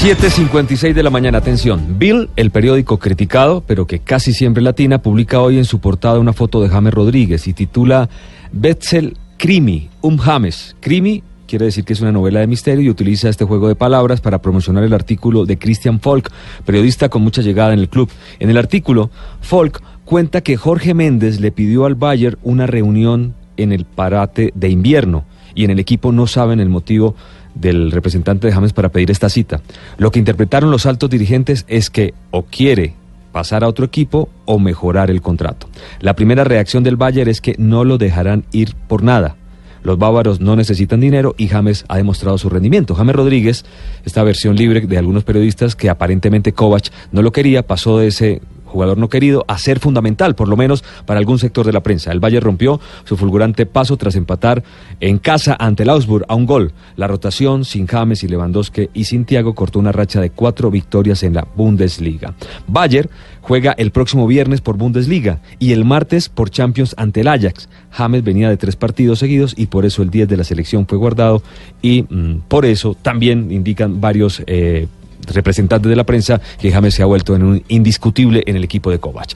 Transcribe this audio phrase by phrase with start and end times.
[0.00, 1.98] 7.56 de la mañana, atención.
[1.98, 6.32] Bill, el periódico criticado, pero que casi siempre latina, publica hoy en su portada una
[6.32, 8.08] foto de James Rodríguez y titula
[8.52, 10.76] Betzel Crimi, um James.
[10.78, 14.20] Crimi quiere decir que es una novela de misterio y utiliza este juego de palabras
[14.20, 16.30] para promocionar el artículo de Christian Folk,
[16.64, 18.08] periodista con mucha llegada en el club.
[18.38, 19.10] En el artículo,
[19.40, 24.68] Folk cuenta que Jorge Méndez le pidió al Bayern una reunión en el parate de
[24.68, 25.24] invierno
[25.56, 27.16] y en el equipo no saben el motivo
[27.60, 29.60] del representante de James para pedir esta cita.
[29.96, 32.94] Lo que interpretaron los altos dirigentes es que o quiere
[33.32, 35.68] pasar a otro equipo o mejorar el contrato.
[36.00, 39.36] La primera reacción del Bayern es que no lo dejarán ir por nada.
[39.82, 42.94] Los bávaros no necesitan dinero y James ha demostrado su rendimiento.
[42.94, 43.64] James Rodríguez,
[44.04, 48.42] esta versión libre de algunos periodistas que aparentemente Kovac no lo quería, pasó de ese
[48.78, 52.12] jugador no querido, a ser fundamental, por lo menos para algún sector de la prensa.
[52.12, 54.62] El Valle rompió su fulgurante paso tras empatar
[55.00, 56.72] en casa ante el Augsburg a un gol.
[56.94, 61.24] La rotación sin James y Lewandowski y sin Thiago cortó una racha de cuatro victorias
[61.24, 62.34] en la Bundesliga.
[62.68, 67.68] Bayer juega el próximo viernes por Bundesliga y el martes por Champions ante el Ajax.
[67.90, 70.98] James venía de tres partidos seguidos y por eso el 10 de la selección fue
[70.98, 71.42] guardado
[71.82, 74.86] y mm, por eso también indican varios eh,
[75.26, 78.90] representantes de la prensa que James se ha vuelto en un indiscutible en el equipo
[78.90, 79.34] de Kovac.